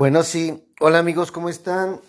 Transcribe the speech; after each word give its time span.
Bueno, 0.00 0.22
sí. 0.22 0.66
Hola 0.80 0.98
amigos, 0.98 1.30
¿cómo 1.30 1.50
están? 1.50 2.00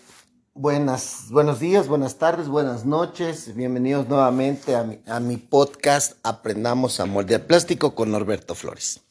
Buenas, 0.54 1.26
buenos 1.30 1.60
días, 1.60 1.90
buenas 1.90 2.18
tardes, 2.18 2.48
buenas 2.48 2.86
noches. 2.86 3.54
Bienvenidos 3.54 4.08
nuevamente 4.08 4.78
a 4.78 4.84
mi, 4.84 5.02
a 5.08 5.20
mi 5.20 5.36
podcast 5.36 6.14
Aprendamos 6.24 7.02
a 7.02 7.06
moldear 7.06 7.46
plástico 7.48 7.94
con 7.94 8.10
Norberto 8.10 8.56
Flores. 8.56 9.02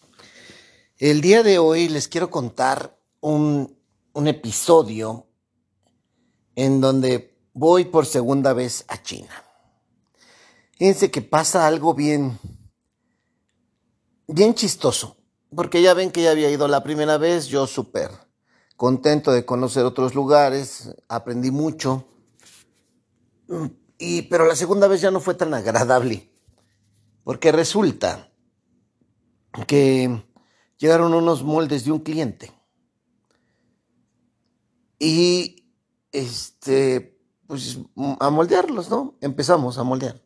El 0.97 1.21
día 1.21 1.43
de 1.43 1.59
hoy 1.59 1.91
les 1.91 2.09
quiero 2.09 2.31
contar 2.31 2.99
un, 3.21 3.79
un 4.15 4.29
episodio 4.29 5.27
en 6.55 6.81
donde 6.81 7.37
voy 7.53 7.85
por 7.85 8.07
segunda 8.07 8.55
vez 8.55 8.87
a 8.89 9.03
China. 9.03 9.45
Fíjense 10.79 11.11
que 11.11 11.21
pasa 11.21 11.67
algo 11.67 11.93
bien, 11.93 12.39
bien 14.27 14.55
chistoso, 14.55 15.19
porque 15.55 15.83
ya 15.83 15.93
ven 15.93 16.11
que 16.11 16.23
ya 16.23 16.31
había 16.31 16.51
ido 16.51 16.67
la 16.67 16.83
primera 16.83 17.19
vez, 17.19 17.49
yo 17.49 17.67
súper 17.67 18.30
contento 18.81 19.31
de 19.31 19.45
conocer 19.45 19.85
otros 19.85 20.15
lugares, 20.15 20.97
aprendí 21.07 21.51
mucho, 21.51 22.07
y, 23.99 24.23
pero 24.23 24.47
la 24.47 24.57
segunda 24.57 24.89
vez 24.89 25.03
ya 25.03 25.11
no 25.11 25.21
fue 25.21 25.35
tan 25.35 25.53
agradable, 25.53 26.33
porque 27.23 27.53
resulta 27.53 28.33
que 29.67 30.25
llegaron 30.79 31.13
unos 31.13 31.43
moldes 31.43 31.85
de 31.85 31.93
un 31.93 31.99
cliente. 31.99 32.53
Y 34.99 35.75
este, 36.11 37.21
pues 37.47 37.81
a 38.19 38.31
moldearlos, 38.31 38.89
¿no? 38.89 39.19
Empezamos 39.21 39.77
a 39.77 39.83
moldear. 39.83 40.23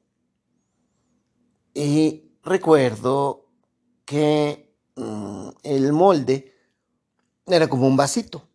Y 1.75 2.39
recuerdo 2.45 3.51
que 4.05 4.79
mm, 4.95 5.49
el 5.65 5.93
molde 5.93 6.54
era 7.47 7.69
como 7.69 7.87
un 7.87 7.97
vasito. 7.97 8.49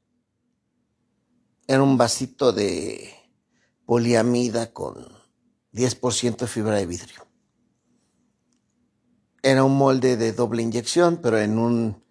Era 1.67 1.84
un 1.84 1.97
vasito 1.97 2.52
de 2.52 3.13
poliamida 3.86 4.73
con 4.73 5.08
10% 5.73 6.38
de 6.38 6.47
fibra 6.47 6.75
de 6.75 6.86
vidrio. 6.86 7.28
Era 9.41 9.63
un 9.63 9.78
molde 9.78 10.17
de 10.17 10.33
doble 10.33 10.63
inyección, 10.63 11.17
pero 11.17 11.39
en, 11.39 11.58
un, 11.59 12.03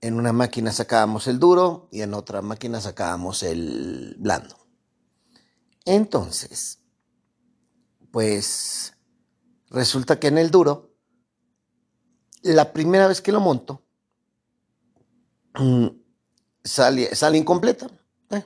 en 0.00 0.14
una 0.14 0.32
máquina 0.32 0.70
sacábamos 0.70 1.26
el 1.26 1.38
duro 1.38 1.88
y 1.90 2.02
en 2.02 2.14
otra 2.14 2.42
máquina 2.42 2.80
sacábamos 2.80 3.42
el 3.42 4.16
blando. 4.18 4.56
Entonces, 5.84 6.80
pues 8.10 8.94
resulta 9.70 10.20
que 10.20 10.28
en 10.28 10.38
el 10.38 10.50
duro, 10.50 10.94
la 12.42 12.72
primera 12.72 13.08
vez 13.08 13.20
que 13.20 13.32
lo 13.32 13.40
monto, 13.40 13.82
mm, 15.54 15.86
sale, 16.64 17.14
sale 17.14 17.38
incompleta. 17.38 17.88
Eh, 18.30 18.44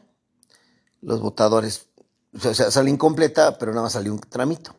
los 1.03 1.21
botadores, 1.21 1.89
o 2.33 2.55
sea, 2.55 2.71
sale 2.71 2.91
incompleta, 2.91 3.59
pero 3.59 3.73
nada 3.73 3.85
más 3.85 3.93
sale 3.93 4.11
un 4.11 4.21
tramito. 4.21 4.75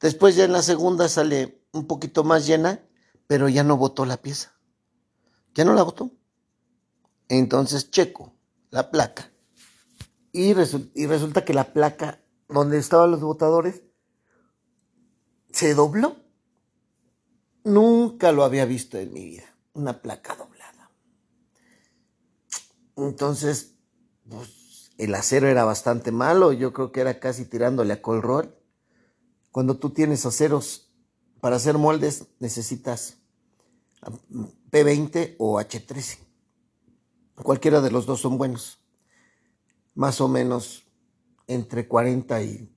Después 0.00 0.36
ya 0.36 0.44
en 0.44 0.52
la 0.52 0.62
segunda 0.62 1.08
sale 1.08 1.62
un 1.72 1.86
poquito 1.86 2.24
más 2.24 2.46
llena, 2.46 2.80
pero 3.26 3.48
ya 3.48 3.64
no 3.64 3.76
botó 3.76 4.04
la 4.04 4.18
pieza. 4.18 4.52
Ya 5.54 5.64
no 5.64 5.74
la 5.74 5.82
botó. 5.82 6.10
Entonces 7.28 7.90
checo 7.90 8.34
la 8.70 8.90
placa 8.90 9.32
y, 10.36 10.50
y 10.50 11.06
resulta 11.06 11.44
que 11.44 11.54
la 11.54 11.72
placa 11.72 12.20
donde 12.48 12.78
estaban 12.78 13.10
los 13.10 13.20
botadores 13.20 13.82
se 15.50 15.74
dobló. 15.74 16.16
Nunca 17.64 18.32
lo 18.32 18.44
había 18.44 18.66
visto 18.66 18.98
en 18.98 19.12
mi 19.12 19.24
vida, 19.24 19.44
una 19.72 20.00
placa 20.00 20.36
doblada. 20.36 20.55
Entonces, 22.96 23.76
pues, 24.28 24.92
el 24.98 25.14
acero 25.14 25.48
era 25.48 25.64
bastante 25.64 26.10
malo, 26.10 26.52
yo 26.52 26.72
creo 26.72 26.92
que 26.92 27.00
era 27.00 27.20
casi 27.20 27.44
tirándole 27.44 27.92
a 27.92 28.02
colrol. 28.02 28.56
Cuando 29.50 29.78
tú 29.78 29.90
tienes 29.90 30.24
aceros 30.24 30.92
para 31.40 31.56
hacer 31.56 31.78
moldes, 31.78 32.26
necesitas 32.40 33.18
P20 34.70 35.36
o 35.38 35.60
H13. 35.60 36.18
Cualquiera 37.42 37.80
de 37.80 37.90
los 37.90 38.06
dos 38.06 38.20
son 38.20 38.38
buenos. 38.38 38.78
Más 39.94 40.20
o 40.20 40.28
menos 40.28 40.84
entre 41.46 41.86
40 41.86 42.42
y 42.42 42.74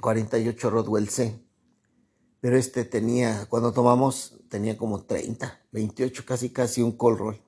48 0.00 0.70
Rodwell 0.70 1.08
C. 1.08 1.38
Pero 2.40 2.56
este 2.56 2.84
tenía, 2.84 3.46
cuando 3.48 3.72
tomamos, 3.72 4.40
tenía 4.48 4.76
como 4.76 5.04
30, 5.04 5.66
28, 5.72 6.24
casi 6.24 6.50
casi 6.50 6.82
un 6.82 6.96
roll. 6.98 7.40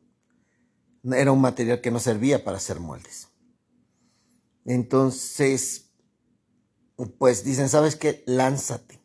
Era 1.05 1.33
un 1.33 1.41
material 1.41 1.81
que 1.81 1.91
no 1.91 1.99
servía 1.99 2.45
para 2.45 2.59
hacer 2.59 2.81
moldes. 2.81 3.29
Entonces, 4.65 5.91
pues 7.19 7.45
dicen, 7.45 7.69
¿sabes 7.69 7.97
qué? 7.97 8.23
Lánzate. 8.27 9.01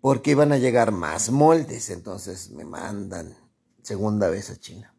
Porque 0.00 0.30
iban 0.30 0.52
a 0.52 0.58
llegar 0.58 0.92
más 0.92 1.30
moldes. 1.30 1.90
Entonces 1.90 2.50
me 2.50 2.64
mandan 2.64 3.36
segunda 3.82 4.28
vez 4.28 4.50
a 4.50 4.56
China. 4.56 4.94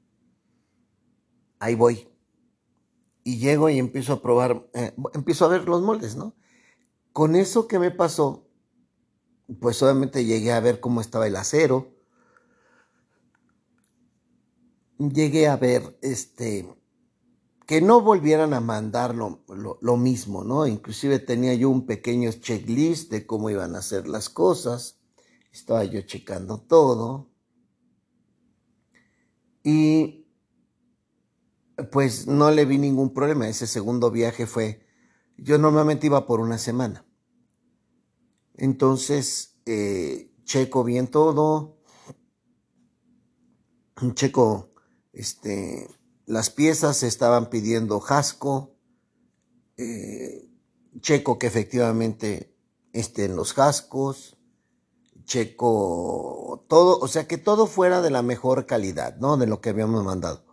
Ahí 1.60 1.76
voy. 1.76 2.10
Y 3.24 3.38
llego 3.38 3.70
y 3.70 3.80
empiezo 3.80 4.14
a 4.14 4.22
probar, 4.22 4.70
eh, 4.74 4.94
empiezo 5.14 5.46
a 5.46 5.50
ver 5.50 5.68
los 5.68 5.82
moldes, 5.82 6.16
¿no? 6.16 6.36
Con 7.14 7.36
eso 7.36 7.68
que 7.68 7.80
me 7.80 7.92
pasó, 7.92 8.48
pues 9.60 9.82
obviamente 9.84 10.26
llegué 10.26 10.52
a 10.52 10.60
ver 10.60 10.80
cómo 10.80 11.02
estaba 11.02 11.28
el 11.28 11.36
acero. 11.36 11.99
Llegué 15.00 15.48
a 15.48 15.56
ver 15.58 15.98
este 16.02 16.68
que 17.66 17.82
no 17.82 18.02
volvieran 18.02 18.54
a 18.56 18.60
mandar 18.60 19.14
lo, 19.14 19.98
mismo, 19.98 20.44
¿no? 20.44 20.66
Inclusive 20.66 21.20
tenía 21.20 21.54
yo 21.54 21.70
un 21.70 21.86
pequeño 21.86 22.32
checklist 22.32 23.12
de 23.12 23.28
cómo 23.28 23.52
iban 23.52 23.76
a 23.76 23.78
hacer 23.80 24.08
las 24.08 24.28
cosas. 24.28 25.00
Estaba 25.52 25.84
yo 25.84 26.02
checando 26.02 26.60
todo. 26.62 27.30
Y 29.64 30.28
pues 31.92 32.26
no 32.26 32.50
le 32.50 32.66
vi 32.66 32.80
ningún 32.80 33.14
problema. 33.14 33.48
Ese 33.48 33.68
segundo 33.68 34.10
viaje 34.10 34.48
fue, 34.48 34.86
yo 35.38 35.60
normalmente 35.60 36.08
iba 36.08 36.26
por 36.26 36.40
una 36.40 36.58
semana. 36.58 37.06
Entonces, 38.56 39.62
eh, 39.68 40.34
checo 40.44 40.84
bien 40.84 41.08
todo, 41.08 41.78
checo, 44.16 44.69
este, 45.20 45.90
las 46.26 46.50
piezas 46.50 47.04
estaban 47.04 47.50
pidiendo 47.50 48.00
jasco, 48.00 48.76
eh, 49.78 50.50
checo 51.02 51.40
que 51.40 51.48
efectivamente 51.48 52.56
estén 52.94 53.36
los 53.36 53.54
jascos, 53.54 54.38
checo 55.26 56.66
todo, 56.68 57.00
o 57.00 57.08
sea 57.08 57.28
que 57.28 57.38
todo 57.38 57.68
fuera 57.68 58.02
de 58.02 58.10
la 58.10 58.22
mejor 58.22 58.66
calidad, 58.66 59.18
¿no? 59.18 59.38
De 59.38 59.48
lo 59.48 59.62
que 59.62 59.70
habíamos 59.70 60.04
mandado. 60.04 60.46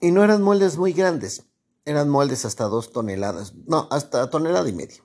Y 0.00 0.10
no 0.10 0.24
eran 0.24 0.42
moldes 0.42 0.78
muy 0.78 0.92
grandes, 0.92 1.44
eran 1.84 2.08
moldes 2.08 2.44
hasta 2.44 2.64
dos 2.64 2.92
toneladas, 2.92 3.54
no, 3.66 3.88
hasta 3.90 4.30
tonelada 4.30 4.68
y 4.68 4.72
media 4.72 5.02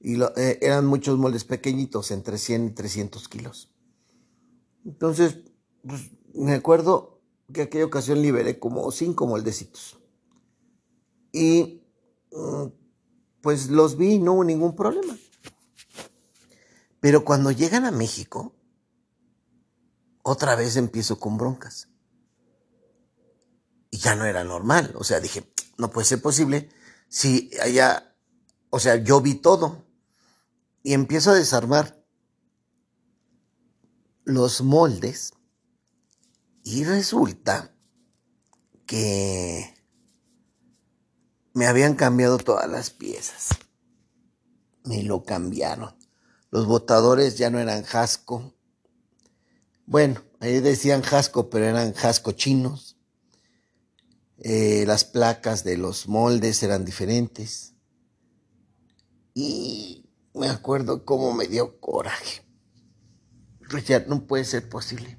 y 0.00 0.22
eh, 0.22 0.58
eran 0.62 0.86
muchos 0.86 1.18
moldes 1.18 1.44
pequeñitos, 1.44 2.10
entre 2.10 2.38
100 2.38 2.66
y 2.68 2.70
300 2.70 3.28
kilos. 3.28 3.72
Entonces, 4.84 5.38
pues, 5.86 6.10
me 6.34 6.54
acuerdo 6.54 7.15
que 7.52 7.62
aquella 7.62 7.84
ocasión 7.84 8.20
liberé 8.22 8.58
como 8.58 8.90
cinco 8.90 9.26
moldecitos. 9.26 9.98
Y 11.32 11.82
mm, 12.32 12.66
pues 13.40 13.70
los 13.70 13.96
vi 13.96 14.14
y 14.14 14.18
no 14.18 14.34
hubo 14.34 14.44
ningún 14.44 14.74
problema. 14.74 15.16
Pero 17.00 17.24
cuando 17.24 17.52
llegan 17.52 17.84
a 17.84 17.90
México, 17.90 18.54
otra 20.22 20.56
vez 20.56 20.76
empiezo 20.76 21.20
con 21.20 21.36
broncas. 21.36 21.88
Y 23.90 23.98
ya 23.98 24.16
no 24.16 24.24
era 24.24 24.42
normal. 24.42 24.92
O 24.96 25.04
sea, 25.04 25.20
dije, 25.20 25.44
no 25.78 25.90
puede 25.90 26.06
ser 26.06 26.20
posible 26.20 26.68
si 27.08 27.50
allá, 27.62 28.16
o 28.70 28.80
sea, 28.80 28.96
yo 28.96 29.20
vi 29.20 29.34
todo 29.34 29.86
y 30.82 30.94
empiezo 30.94 31.30
a 31.30 31.34
desarmar 31.34 32.04
los 34.24 34.62
moldes 34.62 35.35
y 36.66 36.82
resulta 36.82 37.72
que 38.86 39.72
me 41.54 41.68
habían 41.68 41.94
cambiado 41.94 42.38
todas 42.38 42.68
las 42.68 42.90
piezas. 42.90 43.50
Me 44.82 45.04
lo 45.04 45.22
cambiaron. 45.22 45.94
Los 46.50 46.66
botadores 46.66 47.38
ya 47.38 47.50
no 47.50 47.60
eran 47.60 47.84
jasco. 47.84 48.52
Bueno, 49.86 50.20
ahí 50.40 50.58
decían 50.58 51.02
jasco, 51.02 51.50
pero 51.50 51.66
eran 51.66 51.94
jasco 51.94 52.32
chinos. 52.32 52.98
Eh, 54.38 54.82
las 54.88 55.04
placas 55.04 55.62
de 55.62 55.76
los 55.76 56.08
moldes 56.08 56.64
eran 56.64 56.84
diferentes. 56.84 57.74
Y 59.34 60.10
me 60.34 60.48
acuerdo 60.48 61.04
cómo 61.04 61.32
me 61.32 61.46
dio 61.46 61.78
coraje. 61.78 62.42
Ya 63.86 64.00
no 64.00 64.26
puede 64.26 64.44
ser 64.44 64.68
posible. 64.68 65.16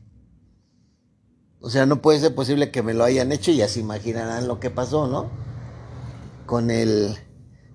O 1.68 1.70
sea, 1.70 1.86
no 1.86 2.02
puede 2.02 2.22
ser 2.22 2.34
posible 2.34 2.72
que 2.72 2.82
me 2.82 2.94
lo 2.94 3.04
hayan 3.04 3.34
hecho 3.34 3.52
y 3.52 3.58
ya 3.58 3.68
se 3.68 3.82
imaginarán 3.82 4.48
lo 4.48 4.58
que 4.58 4.70
pasó, 4.70 5.06
¿no? 5.06 5.30
Con 6.46 6.72
el, 6.72 7.18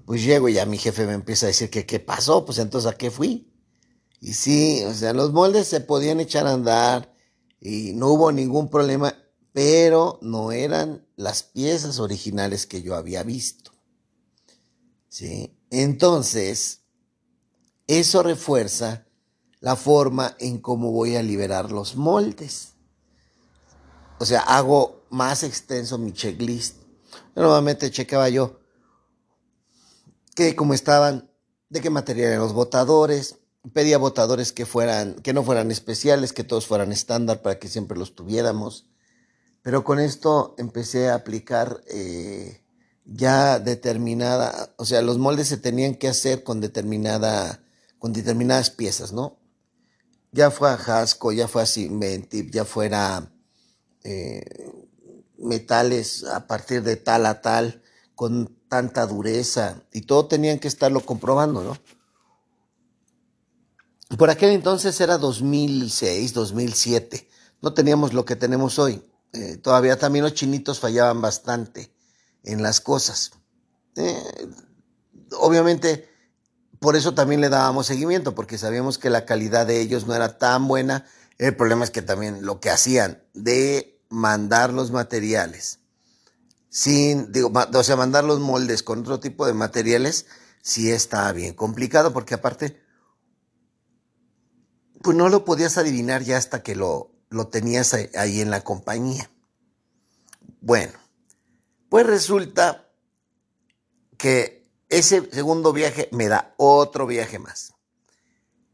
pues 0.06 0.24
llego 0.24 0.48
y 0.48 0.54
ya 0.54 0.64
mi 0.64 0.78
jefe 0.78 1.04
me 1.04 1.12
empieza 1.12 1.44
a 1.44 1.48
decir 1.48 1.68
que 1.68 1.84
qué 1.84 2.00
pasó, 2.00 2.46
pues 2.46 2.56
entonces 2.56 2.90
a 2.90 2.96
qué 2.96 3.10
fui. 3.10 3.52
Y 4.18 4.32
sí, 4.32 4.82
o 4.86 4.94
sea, 4.94 5.12
los 5.12 5.34
moldes 5.34 5.66
se 5.66 5.82
podían 5.82 6.20
echar 6.20 6.46
a 6.46 6.54
andar 6.54 7.14
y 7.60 7.92
no 7.92 8.08
hubo 8.08 8.32
ningún 8.32 8.70
problema, 8.70 9.14
pero 9.52 10.18
no 10.22 10.52
eran 10.52 11.06
las 11.16 11.42
piezas 11.42 11.98
originales 11.98 12.64
que 12.64 12.80
yo 12.80 12.94
había 12.94 13.22
visto. 13.22 13.72
¿Sí? 15.10 15.54
Entonces, 15.68 16.80
eso 17.86 18.22
refuerza 18.22 19.06
la 19.60 19.76
forma 19.76 20.34
en 20.40 20.60
cómo 20.62 20.92
voy 20.92 21.16
a 21.16 21.22
liberar 21.22 21.70
los 21.70 21.94
moldes. 21.94 22.71
O 24.22 24.24
sea, 24.24 24.38
hago 24.38 25.02
más 25.10 25.42
extenso 25.42 25.98
mi 25.98 26.12
checklist. 26.12 26.76
Nuevamente 27.34 27.90
checaba 27.90 28.28
yo 28.28 28.60
que 30.36 30.54
cómo 30.54 30.74
estaban, 30.74 31.28
de 31.70 31.80
qué 31.80 31.90
material 31.90 32.28
eran 32.28 32.38
los 32.42 32.52
botadores, 32.52 33.40
pedía 33.72 33.98
botadores 33.98 34.52
que 34.52 34.64
fueran, 34.64 35.14
que 35.14 35.32
no 35.32 35.42
fueran 35.42 35.72
especiales, 35.72 36.32
que 36.32 36.44
todos 36.44 36.68
fueran 36.68 36.92
estándar 36.92 37.42
para 37.42 37.58
que 37.58 37.66
siempre 37.66 37.98
los 37.98 38.14
tuviéramos. 38.14 38.86
Pero 39.60 39.82
con 39.82 39.98
esto 39.98 40.54
empecé 40.56 41.08
a 41.08 41.16
aplicar 41.16 41.82
eh, 41.88 42.62
ya 43.04 43.58
determinada, 43.58 44.72
o 44.76 44.84
sea, 44.84 45.02
los 45.02 45.18
moldes 45.18 45.48
se 45.48 45.56
tenían 45.56 45.96
que 45.96 46.06
hacer 46.06 46.44
con 46.44 46.60
determinada, 46.60 47.64
con 47.98 48.12
determinadas 48.12 48.70
piezas, 48.70 49.12
¿no? 49.12 49.40
Ya 50.30 50.52
fue 50.52 50.70
a 50.70 50.74
Hasco, 50.74 51.32
ya 51.32 51.48
fue 51.48 51.62
a 51.62 51.66
Cimentip, 51.66 52.52
ya 52.52 52.64
fuera 52.64 53.31
eh, 54.04 54.44
metales 55.38 56.24
a 56.24 56.46
partir 56.46 56.82
de 56.82 56.96
tal 56.96 57.26
a 57.26 57.40
tal, 57.40 57.82
con 58.14 58.56
tanta 58.68 59.06
dureza, 59.06 59.82
y 59.92 60.02
todo 60.02 60.26
tenían 60.26 60.58
que 60.58 60.68
estarlo 60.68 61.00
comprobando, 61.00 61.62
¿no? 61.62 61.76
Por 64.16 64.30
aquel 64.30 64.50
entonces 64.50 65.00
era 65.00 65.18
2006, 65.18 66.34
2007. 66.34 67.28
No 67.62 67.72
teníamos 67.72 68.12
lo 68.12 68.24
que 68.24 68.36
tenemos 68.36 68.78
hoy. 68.78 69.02
Eh, 69.32 69.56
todavía 69.56 69.98
también 69.98 70.24
los 70.24 70.34
chinitos 70.34 70.80
fallaban 70.80 71.22
bastante 71.22 71.94
en 72.44 72.62
las 72.62 72.80
cosas. 72.80 73.32
Eh, 73.96 74.22
obviamente, 75.38 76.08
por 76.78 76.96
eso 76.96 77.14
también 77.14 77.40
le 77.40 77.48
dábamos 77.48 77.86
seguimiento, 77.86 78.34
porque 78.34 78.58
sabíamos 78.58 78.98
que 78.98 79.08
la 79.08 79.24
calidad 79.24 79.66
de 79.66 79.80
ellos 79.80 80.06
no 80.06 80.14
era 80.14 80.36
tan 80.36 80.68
buena. 80.68 81.06
El 81.38 81.56
problema 81.56 81.84
es 81.84 81.90
que 81.90 82.02
también 82.02 82.44
lo 82.44 82.60
que 82.60 82.70
hacían 82.70 83.22
de 83.34 84.00
mandar 84.08 84.72
los 84.72 84.90
materiales 84.90 85.80
sin, 86.72 87.30
digo, 87.32 87.52
o 87.52 87.82
sea, 87.82 87.96
mandar 87.96 88.24
los 88.24 88.40
moldes 88.40 88.82
con 88.82 89.00
otro 89.00 89.20
tipo 89.20 89.46
de 89.46 89.52
materiales, 89.52 90.24
sí 90.62 90.90
está 90.90 91.30
bien 91.32 91.52
complicado, 91.52 92.14
porque 92.14 92.34
aparte 92.34 92.80
pues 95.02 95.16
no 95.16 95.28
lo 95.28 95.44
podías 95.44 95.76
adivinar 95.76 96.22
ya 96.22 96.38
hasta 96.38 96.62
que 96.62 96.74
lo, 96.74 97.12
lo 97.28 97.48
tenías 97.48 97.92
ahí 97.92 98.40
en 98.40 98.50
la 98.50 98.62
compañía. 98.62 99.30
Bueno, 100.60 100.92
pues 101.90 102.06
resulta 102.06 102.88
que 104.16 104.70
ese 104.88 105.28
segundo 105.30 105.72
viaje 105.72 106.08
me 106.12 106.28
da 106.28 106.54
otro 106.56 107.06
viaje 107.06 107.38
más. 107.38 107.74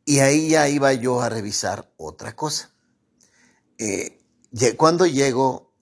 Y 0.09 0.21
ahí 0.21 0.49
ya 0.49 0.67
iba 0.71 0.95
yo 0.95 1.21
a 1.21 1.29
revisar 1.29 1.93
otra 1.99 2.35
cosa. 2.35 2.71
Eh, 3.77 4.19
cuando 4.79 5.05
llego, 5.05 5.75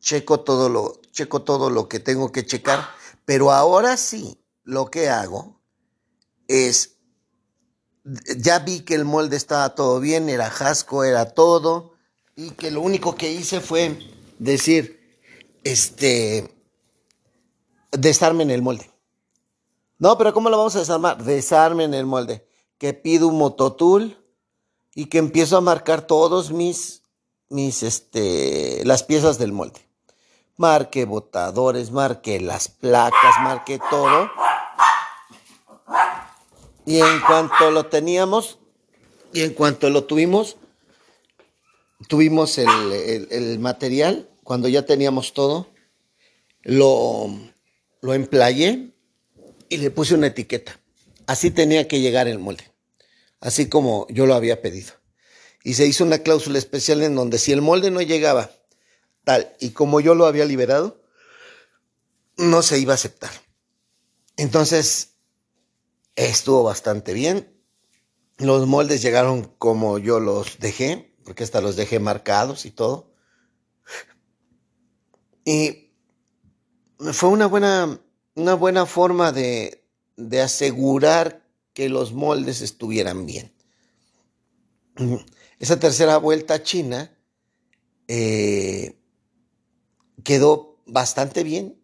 checo 0.00 0.40
todo, 0.40 0.68
lo, 0.68 1.00
checo 1.12 1.42
todo 1.42 1.70
lo 1.70 1.88
que 1.88 2.00
tengo 2.00 2.32
que 2.32 2.44
checar, 2.44 2.84
pero 3.24 3.52
ahora 3.52 3.96
sí 3.96 4.42
lo 4.64 4.90
que 4.90 5.08
hago 5.08 5.60
es 6.48 6.96
ya 8.38 8.58
vi 8.58 8.80
que 8.80 8.96
el 8.96 9.04
molde 9.04 9.36
estaba 9.36 9.72
todo 9.76 10.00
bien, 10.00 10.28
era 10.28 10.50
jasco, 10.50 11.04
era 11.04 11.32
todo, 11.32 11.92
y 12.34 12.50
que 12.50 12.72
lo 12.72 12.80
único 12.80 13.14
que 13.14 13.30
hice 13.30 13.60
fue 13.60 13.96
decir, 14.40 15.16
este, 15.62 16.52
desarmen 17.92 18.50
el 18.50 18.62
molde. 18.62 18.90
No, 20.00 20.18
pero 20.18 20.34
¿cómo 20.34 20.50
lo 20.50 20.58
vamos 20.58 20.74
a 20.74 20.80
desarmar? 20.80 21.22
Desarmen 21.22 21.94
el 21.94 22.06
molde. 22.06 22.49
Que 22.80 22.92
pido 22.92 23.28
un 23.28 23.38
mototool 23.38 24.16
y 24.96 25.06
que 25.06 25.18
empiezo 25.18 25.56
a 25.56 25.60
marcar 25.60 26.04
todos 26.04 26.50
mis, 26.50 27.02
mis, 27.48 27.84
este, 27.84 28.82
las 28.84 29.04
piezas 29.04 29.38
del 29.38 29.52
molde. 29.52 29.80
Marque 30.56 31.04
botadores, 31.04 31.92
marque 31.92 32.40
las 32.40 32.66
placas, 32.66 33.36
marque 33.40 33.78
todo 33.88 34.28
y 36.90 36.98
en 36.98 37.20
cuanto 37.20 37.70
lo 37.70 37.86
teníamos, 37.86 38.58
y 39.32 39.42
en 39.42 39.54
cuanto 39.54 39.90
lo 39.90 40.04
tuvimos, 40.04 40.56
tuvimos 42.08 42.58
el, 42.58 43.58
material, 43.60 44.28
cuando 44.42 44.68
ya 44.68 44.84
teníamos 44.84 45.32
todo, 45.32 45.68
lo, 46.62 47.30
lo 48.00 48.14
emplayé 48.14 48.90
y 49.68 49.76
le 49.76 49.90
puse 49.92 50.14
una 50.14 50.26
etiqueta. 50.26 50.80
Así 51.26 51.52
tenía 51.52 51.86
que 51.86 52.00
llegar 52.00 52.26
el 52.26 52.40
molde, 52.40 52.64
así 53.40 53.68
como 53.68 54.06
yo 54.08 54.26
lo 54.26 54.34
había 54.34 54.62
pedido. 54.62 54.92
Y 55.62 55.74
se 55.74 55.86
hizo 55.86 56.04
una 56.04 56.18
cláusula 56.18 56.58
especial 56.58 57.02
en 57.02 57.14
donde 57.14 57.38
si 57.38 57.52
el 57.52 57.60
molde 57.60 57.90
no 57.90 58.00
llegaba 58.00 58.50
tal 59.24 59.54
y 59.60 59.70
como 59.70 60.00
yo 60.00 60.14
lo 60.14 60.26
había 60.26 60.44
liberado, 60.46 61.02
no 62.36 62.62
se 62.62 62.78
iba 62.78 62.92
a 62.92 62.94
aceptar. 62.94 63.30
Entonces, 64.36 65.10
Estuvo 66.16 66.62
bastante 66.62 67.14
bien. 67.14 67.50
Los 68.36 68.66
moldes 68.66 69.00
llegaron 69.00 69.44
como 69.58 69.98
yo 69.98 70.20
los 70.20 70.58
dejé, 70.58 71.16
porque 71.24 71.44
hasta 71.44 71.62
los 71.62 71.76
dejé 71.76 71.98
marcados 71.98 72.66
y 72.66 72.70
todo. 72.70 73.14
Y 75.46 75.94
fue 76.98 77.30
una 77.30 77.46
buena, 77.46 78.00
una 78.34 78.52
buena 78.52 78.84
forma 78.84 79.32
de, 79.32 79.82
de 80.16 80.42
asegurar 80.42 81.39
que 81.80 81.88
los 81.88 82.12
moldes 82.12 82.60
estuvieran 82.60 83.24
bien. 83.24 83.54
Esa 85.58 85.80
tercera 85.80 86.18
vuelta 86.18 86.52
a 86.52 86.62
China 86.62 87.10
eh, 88.06 88.98
quedó 90.22 90.82
bastante 90.84 91.42
bien. 91.42 91.80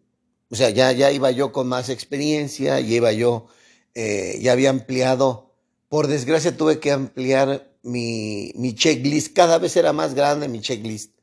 O 0.51 0.55
sea, 0.55 0.69
ya, 0.69 0.91
ya 0.91 1.11
iba 1.11 1.31
yo 1.31 1.51
con 1.51 1.65
más 1.65 1.89
experiencia, 1.89 2.79
ya 2.79 2.95
iba 2.95 3.11
yo 3.11 3.47
eh, 3.95 4.37
ya 4.39 4.51
había 4.51 4.69
ampliado, 4.69 5.55
por 5.89 6.05
desgracia 6.05 6.55
tuve 6.55 6.79
que 6.79 6.91
ampliar 6.91 7.75
mi, 7.81 8.51
mi 8.53 8.75
checklist, 8.75 9.35
cada 9.35 9.57
vez 9.57 9.77
era 9.77 9.93
más 9.93 10.13
grande 10.13 10.47
mi 10.47 10.61
checklist 10.61 11.17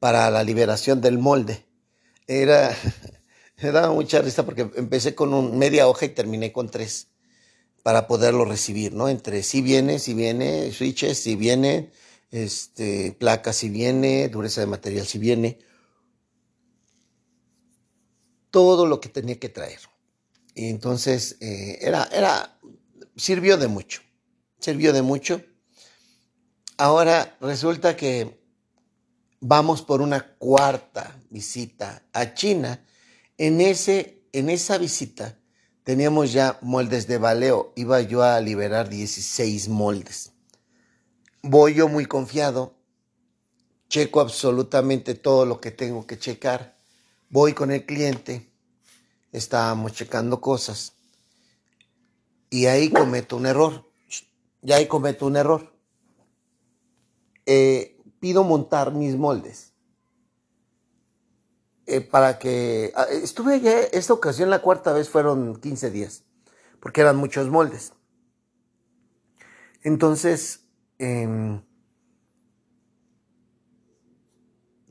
para 0.00 0.30
la 0.30 0.44
liberación 0.44 1.00
del 1.00 1.16
molde. 1.16 1.64
Era, 2.26 2.76
me 3.62 3.70
daba 3.70 3.90
mucha 3.90 4.20
risa 4.20 4.44
porque 4.44 4.70
empecé 4.76 5.14
con 5.14 5.56
media 5.56 5.88
hoja 5.88 6.04
y 6.04 6.10
terminé 6.10 6.52
con 6.52 6.68
tres 6.68 7.08
para 7.88 8.06
poderlo 8.06 8.44
recibir, 8.44 8.92
¿no? 8.92 9.08
Entre 9.08 9.42
si 9.42 9.62
viene, 9.62 9.98
si 9.98 10.12
viene, 10.12 10.70
switches, 10.72 11.18
si 11.18 11.36
viene, 11.36 11.90
este, 12.30 13.12
placas, 13.12 13.56
si 13.56 13.70
viene, 13.70 14.28
dureza 14.28 14.60
de 14.60 14.66
material, 14.66 15.06
si 15.06 15.16
viene. 15.16 15.58
Todo 18.50 18.84
lo 18.84 19.00
que 19.00 19.08
tenía 19.08 19.40
que 19.40 19.48
traer. 19.48 19.80
Y 20.54 20.68
entonces 20.68 21.38
eh, 21.40 21.78
era, 21.80 22.06
era, 22.12 22.60
sirvió 23.16 23.56
de 23.56 23.68
mucho, 23.68 24.02
sirvió 24.60 24.92
de 24.92 25.00
mucho. 25.00 25.42
Ahora 26.76 27.38
resulta 27.40 27.96
que 27.96 28.38
vamos 29.40 29.80
por 29.80 30.02
una 30.02 30.36
cuarta 30.36 31.18
visita 31.30 32.06
a 32.12 32.34
China. 32.34 32.84
En, 33.38 33.62
ese, 33.62 34.28
en 34.34 34.50
esa 34.50 34.76
visita 34.76 35.37
teníamos 35.88 36.34
ya 36.34 36.58
moldes 36.60 37.06
de 37.06 37.16
baleo. 37.16 37.72
Iba 37.74 38.02
yo 38.02 38.22
a 38.22 38.38
liberar 38.42 38.90
16 38.90 39.70
moldes. 39.70 40.32
Voy 41.40 41.72
yo 41.72 41.88
muy 41.88 42.04
confiado, 42.04 42.74
checo 43.88 44.20
absolutamente 44.20 45.14
todo 45.14 45.46
lo 45.46 45.62
que 45.62 45.70
tengo 45.70 46.06
que 46.06 46.18
checar. 46.18 46.76
Voy 47.30 47.54
con 47.54 47.70
el 47.70 47.86
cliente 47.86 48.50
estábamos 49.32 49.94
checando 49.94 50.42
cosas 50.42 50.92
y 52.50 52.66
ahí 52.66 52.90
cometo 52.90 53.38
un 53.38 53.46
error. 53.46 53.90
Ya 54.60 54.76
ahí 54.76 54.88
cometo 54.88 55.24
un 55.24 55.36
error. 55.36 55.72
Eh, 57.46 57.96
pido 58.20 58.44
montar 58.44 58.92
mis 58.92 59.16
moldes. 59.16 59.72
Eh, 61.90 62.02
para 62.02 62.38
que... 62.38 62.92
Ah, 62.94 63.06
estuve 63.10 63.60
ya, 63.60 63.80
esta 63.80 64.12
ocasión, 64.12 64.50
la 64.50 64.58
cuarta 64.58 64.92
vez 64.92 65.08
fueron 65.08 65.56
15 65.56 65.90
días, 65.90 66.22
porque 66.80 67.00
eran 67.00 67.16
muchos 67.16 67.48
moldes. 67.48 67.94
Entonces, 69.82 70.68
em, 70.98 71.62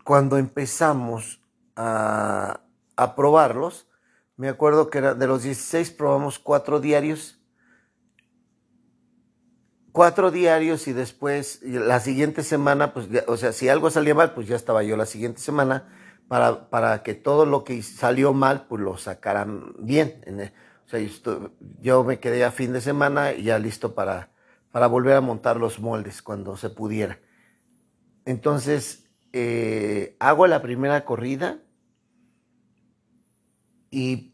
cuando 0.03 0.39
empezamos 0.39 1.39
a, 1.75 2.61
probarlos, 3.15 3.87
me 4.35 4.49
acuerdo 4.49 4.89
que 4.89 4.97
era 4.97 5.13
de 5.13 5.27
los 5.27 5.43
16 5.43 5.91
probamos 5.91 6.39
cuatro 6.39 6.79
diarios. 6.79 7.39
Cuatro 9.91 10.31
diarios 10.31 10.87
y 10.87 10.93
después 10.93 11.61
la 11.61 11.99
siguiente 11.99 12.41
semana, 12.41 12.91
pues, 12.91 13.07
o 13.27 13.37
sea, 13.37 13.51
si 13.51 13.69
algo 13.69 13.91
salía 13.91 14.15
mal, 14.15 14.33
pues 14.33 14.47
ya 14.47 14.55
estaba 14.55 14.81
yo 14.81 14.97
la 14.97 15.05
siguiente 15.05 15.41
semana 15.41 15.87
para, 16.27 16.69
para 16.69 17.03
que 17.03 17.13
todo 17.13 17.45
lo 17.45 17.63
que 17.63 17.81
salió 17.81 18.33
mal, 18.33 18.65
pues 18.67 18.81
lo 18.81 18.97
sacaran 18.97 19.73
bien. 19.79 20.21
O 20.85 20.89
sea, 20.89 20.99
yo, 21.79 22.03
me 22.03 22.19
quedé 22.19 22.43
a 22.43 22.51
fin 22.51 22.73
de 22.73 22.81
semana 22.81 23.33
y 23.33 23.43
ya 23.43 23.59
listo 23.59 23.93
para, 23.93 24.31
para 24.71 24.87
volver 24.87 25.15
a 25.15 25.21
montar 25.21 25.57
los 25.57 25.79
moldes 25.79 26.21
cuando 26.21 26.57
se 26.57 26.69
pudiera. 26.69 27.19
Entonces, 28.25 29.09
eh, 29.33 30.15
hago 30.19 30.47
la 30.47 30.61
primera 30.61 31.05
corrida 31.05 31.59
y 33.89 34.33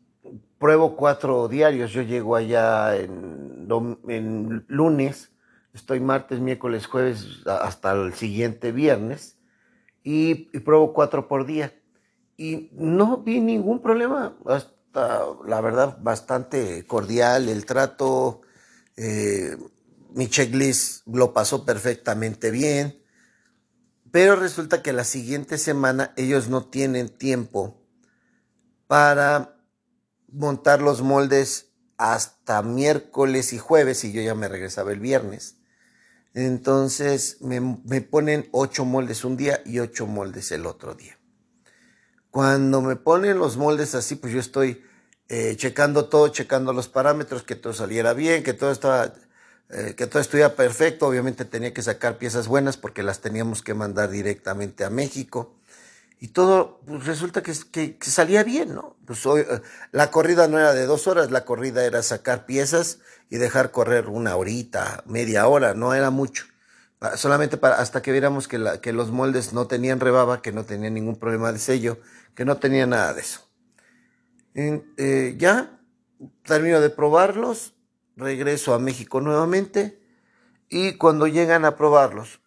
pruebo 0.57 0.95
cuatro 0.95 1.47
diarios. 1.47 1.91
Yo 1.91 2.01
llego 2.01 2.35
allá 2.35 2.95
en 2.95 4.65
lunes, 4.67 5.31
estoy 5.73 5.99
martes, 5.99 6.39
miércoles, 6.39 6.87
jueves 6.87 7.41
hasta 7.45 7.93
el 7.93 8.13
siguiente 8.13 8.71
viernes 8.71 9.39
y, 10.03 10.59
pruebo 10.59 10.93
cuatro 10.93 11.27
por 11.27 11.45
día. 11.45 11.73
Y 12.43 12.69
no 12.73 13.19
vi 13.19 13.39
ningún 13.39 13.81
problema, 13.81 14.35
hasta 14.45 15.21
la 15.47 15.61
verdad 15.61 15.97
bastante 16.01 16.85
cordial 16.85 17.47
el 17.47 17.65
trato. 17.65 18.41
Eh, 18.97 19.55
mi 20.13 20.27
checklist 20.27 21.07
lo 21.07 21.33
pasó 21.33 21.63
perfectamente 21.63 22.51
bien, 22.51 23.01
pero 24.11 24.35
resulta 24.35 24.83
que 24.83 24.91
la 24.91 25.05
siguiente 25.05 25.57
semana 25.57 26.13
ellos 26.17 26.49
no 26.49 26.65
tienen 26.65 27.07
tiempo 27.07 27.81
para 28.87 29.55
montar 30.27 30.81
los 30.81 31.01
moldes 31.01 31.71
hasta 31.97 32.61
miércoles 32.61 33.53
y 33.53 33.57
jueves 33.57 34.03
y 34.03 34.11
yo 34.11 34.21
ya 34.21 34.35
me 34.35 34.49
regresaba 34.49 34.91
el 34.91 34.99
viernes. 34.99 35.55
Entonces 36.33 37.37
me, 37.39 38.01
ponen 38.01 38.49
ocho 38.51 38.83
moldes 38.83 39.23
un 39.23 39.37
día 39.37 39.61
y 39.65 39.79
ocho 39.79 40.07
moldes 40.07 40.51
el 40.51 40.65
otro 40.65 40.93
día. 40.93 41.17
Cuando 42.33 42.81
me 42.81 42.95
ponen 42.95 43.37
los 43.37 43.57
moldes 43.57 43.93
así, 43.93 44.15
pues 44.15 44.33
yo 44.33 44.39
estoy 44.39 44.83
eh, 45.29 45.55
checando 45.55 46.05
todo, 46.05 46.29
checando 46.29 46.73
los 46.73 46.87
parámetros, 46.87 47.43
que 47.43 47.53
todo 47.53 47.73
saliera 47.73 48.13
bien, 48.13 48.41
que 48.41 48.53
todo 48.53 48.71
estaba, 48.71 49.13
eh, 49.69 49.93
que 49.95 50.07
todo 50.07 50.19
estuviera 50.19 50.55
perfecto. 50.55 51.05
Obviamente 51.05 51.45
tenía 51.45 51.75
que 51.75 51.83
sacar 51.83 52.17
piezas 52.17 52.47
buenas 52.47 52.75
porque 52.75 53.03
las 53.03 53.21
teníamos 53.21 53.61
que 53.61 53.75
mandar 53.75 54.09
directamente 54.09 54.83
a 54.83 54.89
México 54.89 55.53
y 56.19 56.29
todo 56.29 56.79
pues, 56.87 57.05
resulta 57.05 57.43
que, 57.43 57.53
que, 57.99 58.09
salía 58.09 58.43
bien, 58.43 58.73
¿no? 58.73 58.95
Pues 59.05 59.23
hoy, 59.27 59.41
eh, 59.41 59.61
la 59.91 60.09
corrida 60.09 60.47
no 60.47 60.57
era 60.57 60.73
de 60.73 60.87
dos 60.87 61.05
horas, 61.05 61.29
la 61.29 61.45
corrida 61.45 61.85
era 61.85 62.01
sacar 62.01 62.47
piezas 62.47 62.97
y 63.29 63.37
dejar 63.37 63.69
correr 63.69 64.07
una 64.07 64.35
horita, 64.35 65.03
media 65.05 65.47
hora, 65.47 65.75
no 65.75 65.93
era 65.93 66.09
mucho. 66.09 66.45
Solamente 67.17 67.57
para, 67.57 67.75
hasta 67.75 68.01
que 68.01 68.11
viéramos 68.11 68.47
que, 68.47 68.79
que 68.81 68.93
los 68.93 69.11
moldes 69.11 69.53
no 69.53 69.67
tenían 69.67 69.99
rebaba, 69.99 70.41
que 70.41 70.51
no 70.51 70.63
tenían 70.63 70.93
ningún 70.93 71.17
problema 71.17 71.51
de 71.51 71.59
sello, 71.59 71.99
que 72.35 72.45
no 72.45 72.57
tenía 72.57 72.85
nada 72.85 73.13
de 73.13 73.21
eso. 73.21 73.41
Eh, 74.55 75.35
ya 75.37 75.79
termino 76.43 76.79
de 76.79 76.89
probarlos, 76.89 77.73
regreso 78.15 78.73
a 78.73 78.79
México 78.79 79.19
nuevamente 79.19 79.99
y 80.69 80.93
cuando 80.93 81.27
llegan 81.27 81.65
a 81.65 81.75
probarlos, 81.75 82.39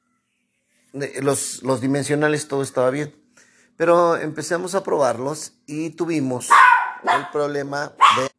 eh, 0.95 1.21
los, 1.23 1.63
los 1.63 1.81
dimensionales 1.81 2.49
todo 2.49 2.63
estaba 2.63 2.91
bien 2.91 3.27
pero 3.77 4.17
empezamos 4.17 4.75
a 4.75 4.83
probarlos 4.83 5.53
y 5.67 5.91
tuvimos 5.91 6.49
el 7.03 7.29
problema 7.31 7.95
de... 8.17 8.31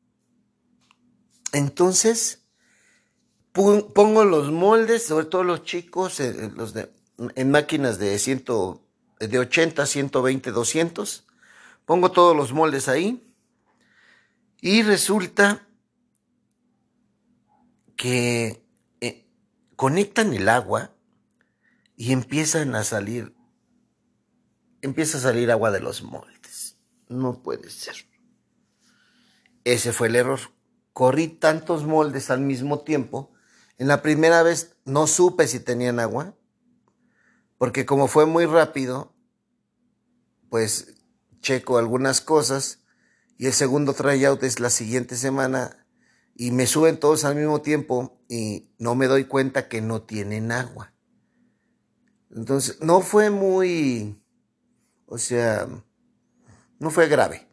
Entonces, 1.54 2.47
pongo 3.94 4.24
los 4.24 4.52
moldes, 4.52 5.06
sobre 5.06 5.26
todo 5.26 5.44
los 5.44 5.64
chicos, 5.64 6.20
eh, 6.20 6.52
los 6.56 6.74
de, 6.74 6.92
en 7.36 7.52
máquinas 7.52 8.00
de, 8.00 8.18
ciento, 8.20 8.82
de 9.20 9.40
80, 9.40 9.86
120, 9.86 10.52
200. 10.52 11.28
Pongo 11.86 12.12
todos 12.12 12.36
los 12.36 12.54
moldes 12.54 12.88
ahí. 12.88 13.34
Y 14.62 14.84
resulta 14.84 15.68
que 17.96 18.64
eh, 19.02 19.28
conectan 19.76 20.34
el 20.34 20.50
agua 20.50 20.92
y 21.96 22.12
empiezan 22.12 22.76
a 22.76 22.84
salir 22.84 23.38
empieza 24.82 25.18
a 25.18 25.22
salir 25.22 25.52
agua 25.52 25.72
de 25.72 25.80
los 25.80 26.04
moldes. 26.04 26.78
No 27.10 27.42
puede 27.42 27.70
ser. 27.70 27.96
Ese 29.64 29.94
fue 29.94 30.08
el 30.08 30.16
error. 30.16 30.40
Corrí 30.94 31.28
tantos 31.28 31.84
moldes 31.84 32.30
al 32.30 32.42
mismo 32.42 32.80
tiempo. 32.80 33.32
En 33.78 33.88
la 33.88 34.02
primera 34.02 34.44
vez 34.44 34.76
no 34.86 35.08
supe 35.08 35.48
si 35.48 35.60
tenían 35.60 36.00
agua, 36.00 36.36
porque 37.58 37.86
como 37.86 38.08
fue 38.08 38.26
muy 38.26 38.46
rápido, 38.46 39.14
pues 40.50 40.96
checo 41.42 41.78
algunas 41.78 42.22
cosas 42.22 42.80
y 43.38 43.46
el 43.48 43.54
segundo 43.54 43.94
tryout 43.94 44.44
es 44.44 44.60
la 44.60 44.70
siguiente 44.70 45.16
semana 45.16 45.86
y 46.36 46.52
me 46.52 46.68
suben 46.68 47.00
todos 47.00 47.26
al 47.26 47.36
mismo 47.36 47.62
tiempo 47.62 48.20
y 48.28 48.70
no 48.80 48.96
me 48.96 49.08
doy 49.08 49.26
cuenta 49.26 49.68
que 49.68 49.82
no 49.82 50.02
tienen 50.02 50.52
agua. 50.52 50.94
Entonces, 52.30 52.80
no 52.82 53.02
fue 53.02 53.30
muy 53.30 54.22
o 55.08 55.18
sea, 55.18 55.68
no 56.80 56.90
fue 56.90 57.08
grave. 57.08 57.48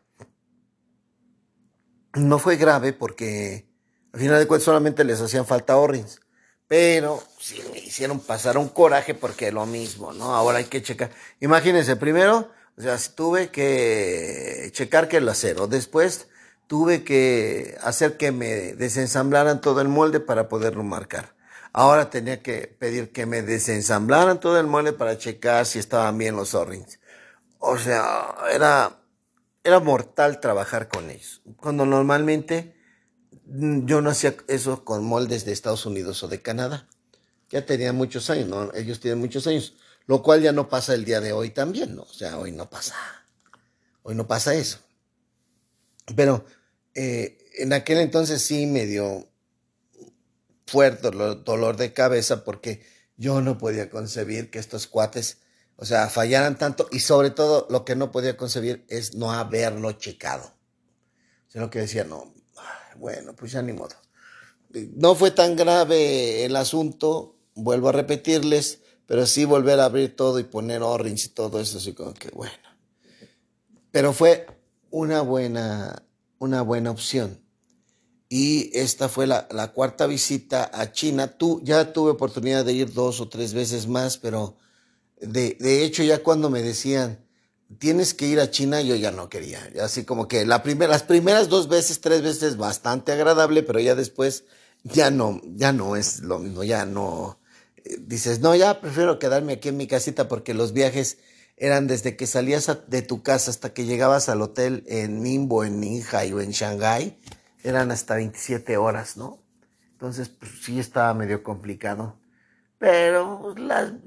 No 2.14 2.38
fue 2.38 2.57
grave 2.57 2.93
porque 2.93 3.69
al 4.14 4.21
final 4.21 4.38
de 4.38 4.47
cuentas 4.47 4.64
solamente 4.64 5.02
les 5.02 5.21
hacían 5.21 5.44
falta 5.44 5.76
orins. 5.76 6.21
Pero 6.68 7.21
sí 7.40 7.61
me 7.73 7.80
hicieron 7.80 8.21
pasar 8.21 8.56
un 8.56 8.68
coraje 8.68 9.12
porque 9.12 9.50
lo 9.50 9.66
mismo, 9.66 10.12
¿no? 10.12 10.37
Ahora 10.37 10.59
hay 10.59 10.66
que 10.66 10.83
checar. 10.83 11.11
Imagínense, 11.40 11.97
primero, 11.97 12.49
o 12.78 12.80
sea, 12.80 12.97
tuve 13.16 13.49
que 13.49 14.71
checar 14.73 15.09
que 15.09 15.16
el 15.16 15.28
acero. 15.28 15.66
Después 15.66 16.28
tuve 16.68 17.02
que 17.02 17.76
hacer 17.83 18.16
que 18.16 18.30
me 18.30 18.75
desensamblaran 18.75 19.61
todo 19.61 19.80
el 19.80 19.88
molde 19.88 20.21
para 20.21 20.49
poderlo 20.49 20.85
marcar. 20.85 21.35
Ahora 21.73 22.09
tenía 22.09 22.40
que 22.40 22.68
pedir 22.68 23.11
que 23.11 23.26
me 23.26 23.42
desensamblaran 23.42 24.38
todo 24.38 24.61
el 24.61 24.68
molde 24.68 24.92
para 24.92 25.18
checar 25.18 25.66
si 25.66 25.80
estaban 25.80 26.16
bien 26.18 26.37
los 26.37 26.54
orins. 26.54 27.00
O 27.59 27.78
sea, 27.78 28.37
era, 28.52 28.97
era 29.64 29.80
mortal 29.80 30.38
trabajar 30.38 30.87
con 30.87 31.11
ellos. 31.11 31.42
Cuando 31.56 31.85
normalmente 31.85 32.75
yo 33.47 34.00
no 34.00 34.11
hacía 34.11 34.37
eso 34.49 34.85
con 34.85 35.05
moldes 35.05 35.45
de 35.45 35.53
Estados 35.53 35.87
Unidos 35.87 36.23
o 36.23 36.29
de 36.29 36.43
Canadá. 36.43 36.88
Ya 37.50 37.67
tenía 37.67 37.93
muchos 37.93 38.31
años, 38.31 38.49
¿no? 38.49 38.73
Ellos 38.75 39.00
tienen 39.00 39.21
muchos 39.21 39.47
años. 39.47 39.75
Lo 40.07 40.23
cual 40.23 40.43
ya 40.43 40.53
no 40.53 40.69
pasa 40.69 40.95
el 40.95 41.05
día 41.05 41.21
de 41.21 41.33
hoy 41.33 41.50
también, 41.50 41.95
¿no? 41.95 42.03
O 42.03 42.12
sea, 42.12 42.38
hoy 42.38 42.53
no 42.53 42.69
pasa. 42.69 42.95
Hoy 44.03 44.14
no 44.14 44.26
pasa 44.26 44.55
eso. 44.55 44.79
Pero 46.14 46.45
eh, 46.95 47.38
en 47.59 47.73
aquel 47.73 47.99
entonces 47.99 48.43
sí 48.43 48.67
me 48.67 48.87
dio 48.87 49.29
fuerte 50.67 51.11
dolor 51.11 51.76
de 51.76 51.93
cabeza 51.93 52.45
porque 52.45 52.85
yo 53.17 53.41
no 53.41 53.59
podía 53.59 53.88
concebir 53.88 54.50
que 54.50 54.59
estos 54.59 54.87
cuates 54.87 55.38
o 55.76 55.85
sea, 55.85 56.09
fallaran 56.09 56.57
tanto 56.57 56.88
y 56.93 57.00
sobre 57.00 57.31
todo 57.31 57.67
lo 57.69 57.85
que 57.85 57.97
no 57.97 58.12
podía 58.12 58.37
concebir 58.37 58.85
es 58.88 59.14
no 59.14 59.33
haberlo 59.33 59.93
checado. 59.93 60.55
Sino 61.49 61.71
que 61.71 61.81
decía, 61.81 62.05
no, 62.05 62.33
bueno, 62.99 63.35
pues 63.35 63.53
ya 63.53 63.63
ni 63.63 63.73
modo. 63.73 63.95
No 64.97 65.15
fue 65.15 65.31
tan 65.31 65.57
grave 65.57 66.45
el 66.45 66.57
asunto, 66.57 67.37
vuelvo 67.55 67.89
a 67.89 67.93
repetirles, 67.93 68.81
pero 69.07 69.27
sí 69.27 69.45
volver 69.45 69.81
a 69.81 69.87
abrir 69.87 70.17
todo 70.17 70.39
y 70.39 70.45
poner 70.45 70.83
orange 70.83 71.27
y 71.27 71.31
todo 71.31 71.61
eso, 71.61 71.79
así 71.79 71.93
como 71.93 72.15
que 72.15 72.31
bueno. 72.31 72.55
Pero 73.91 74.13
fue 74.13 74.47
una 74.91 75.21
buena, 75.21 76.05
una 76.39 76.63
buena 76.63 76.91
opción. 76.91 77.41
Y 78.29 78.77
esta 78.77 79.09
fue 79.09 79.27
la, 79.27 79.47
la 79.53 79.73
cuarta 79.73 80.07
visita 80.07 80.69
a 80.73 80.91
China. 80.91 81.37
Tú, 81.37 81.61
ya 81.63 81.93
tuve 81.93 82.11
oportunidad 82.11 82.65
de 82.65 82.73
ir 82.73 82.93
dos 82.93 83.21
o 83.21 83.29
tres 83.29 83.55
veces 83.55 83.87
más, 83.87 84.19
pero 84.19 84.57
de, 85.21 85.57
de 85.61 85.85
hecho, 85.85 86.03
ya 86.03 86.23
cuando 86.23 86.51
me 86.51 86.63
decían, 86.63 87.24
tienes 87.78 88.14
que 88.14 88.26
ir 88.26 88.40
a 88.40 88.50
China, 88.50 88.80
yo 88.83 88.94
ya 88.94 89.11
no 89.11 89.28
quería. 89.28 89.61
Así 89.83 90.04
como 90.04 90.28
que 90.28 90.44
la 90.44 90.62
las 90.64 91.02
primeras 91.02 91.49
dos 91.49 91.68
veces, 91.68 92.00
tres 92.00 92.23
veces, 92.23 92.56
bastante 92.56 93.12
agradable, 93.12 93.62
pero 93.62 93.80
ya 93.80 93.94
después 93.94 94.44
ya 94.85 95.11
no, 95.11 95.40
ya 95.44 95.73
no 95.73 95.97
es 95.97 96.21
lo 96.21 96.38
mismo, 96.38 96.64
ya 96.64 96.87
no. 96.87 97.38
Eh, 97.85 97.97
dices, 98.00 98.40
no, 98.40 98.54
ya 98.54 98.80
prefiero 98.80 99.18
quedarme 99.18 99.54
aquí 99.54 99.71
en 99.71 99.76
mi 99.76 99.87
casita 99.87 100.28
porque 100.28 100.54
los 100.54 100.73
viajes 100.73 101.18
eran 101.56 101.87
desde 101.87 102.16
que 102.16 102.26
salías 102.26 102.71
de 102.88 103.02
tu 103.02 103.23
casa 103.23 103.50
hasta 103.50 103.73
que 103.73 103.85
llegabas 103.85 104.28
al 104.28 104.42
hotel 104.42 104.85
en 104.87 105.23
Ningbo, 105.23 105.64
en 105.64 105.80
Ninhai 105.80 106.33
o 106.33 106.40
en 106.40 106.50
Shanghai, 106.50 107.18
eran 107.62 107.90
hasta 107.90 108.16
27 108.16 108.76
horas, 108.76 109.16
¿no? 109.16 109.38
Entonces, 109.92 110.28
pues 110.28 110.52
sí 110.62 110.78
estaba 110.78 111.14
medio 111.14 111.42
complicado. 111.42 112.18
Pero 112.85 113.55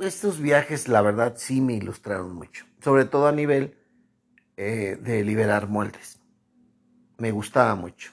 estos 0.01 0.39
viajes, 0.39 0.88
la 0.88 1.01
verdad, 1.01 1.34
sí 1.36 1.62
me 1.62 1.74
ilustraron 1.74 2.36
mucho. 2.36 2.63
sobre 2.79 3.05
todo 3.05 3.25
a 3.25 3.31
nivel 3.31 3.75
eh, 4.55 5.00
de 5.01 5.24
liberar 5.24 5.67
moldes. 5.67 6.19
Me 7.17 7.31
gustaba 7.31 7.74
mucho. 7.74 8.12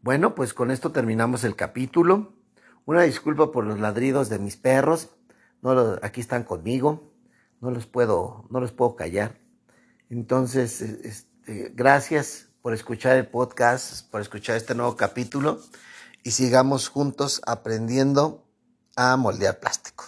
Bueno, 0.00 0.34
pues 0.34 0.54
con 0.54 0.70
esto 0.70 0.92
terminamos 0.92 1.44
el 1.44 1.56
capítulo. 1.56 2.32
Una 2.86 3.02
disculpa 3.02 3.52
por 3.52 3.66
los 3.66 3.78
ladridos 3.78 4.30
de 4.30 4.38
mis 4.38 4.56
perros. 4.56 5.10
No 5.60 5.98
aquí 6.00 6.22
están 6.22 6.44
conmigo. 6.44 7.12
No 7.60 7.70
los 7.70 7.84
puedo, 7.84 8.46
no 8.48 8.60
los 8.60 8.72
puedo 8.72 8.96
callar. 8.96 9.38
Entonces, 10.08 10.80
este, 10.80 11.70
gracias 11.74 12.48
por 12.62 12.72
escuchar 12.72 13.18
el 13.18 13.26
podcast, 13.26 14.10
por 14.10 14.22
escuchar 14.22 14.56
este 14.56 14.74
nuevo 14.74 14.96
capítulo 14.96 15.60
y 16.22 16.30
sigamos 16.30 16.88
juntos 16.88 17.42
aprendiendo 17.44 18.46
a 19.00 19.16
moldear 19.16 19.58
plástico. 19.58 20.04